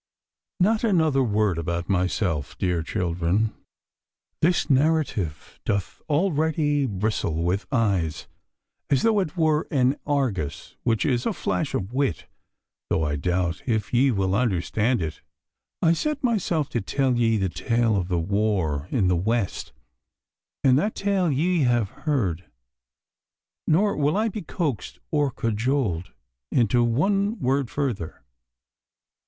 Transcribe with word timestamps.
Not 0.59 0.83
another 0.83 1.21
word 1.21 1.59
about 1.59 1.87
myself, 1.87 2.57
dear 2.57 2.81
children. 2.81 3.53
This 4.41 4.67
narrative 4.67 5.59
doth 5.63 6.01
already 6.09 6.87
bristle 6.87 7.43
with 7.43 7.71
I's, 7.71 8.27
as 8.89 9.03
though 9.03 9.19
it 9.19 9.37
were 9.37 9.67
an 9.69 9.97
Argus 10.07 10.75
which 10.81 11.05
is 11.05 11.27
a 11.27 11.33
flash 11.33 11.75
of 11.75 11.93
wit, 11.93 12.25
though 12.89 13.03
I 13.03 13.15
doubt 13.15 13.61
if 13.67 13.93
ye 13.93 14.09
will 14.09 14.33
understand 14.33 15.03
it. 15.03 15.21
I 15.83 15.93
set 15.93 16.23
myself 16.23 16.67
to 16.69 16.81
tell 16.81 17.15
ye 17.15 17.37
the 17.37 17.47
tale 17.49 17.95
of 17.95 18.07
the 18.07 18.17
war 18.17 18.87
in 18.89 19.07
the 19.07 19.15
West, 19.15 19.71
and 20.63 20.79
that 20.79 20.95
tale 20.95 21.29
ye 21.31 21.59
have 21.59 21.89
heard, 21.91 22.45
nor 23.67 23.95
will 23.95 24.17
I 24.17 24.29
be 24.29 24.41
coaxed 24.41 24.97
or 25.11 25.29
cajoled 25.29 26.11
into 26.51 26.83
one 26.83 27.39
word 27.39 27.69
further. 27.69 28.23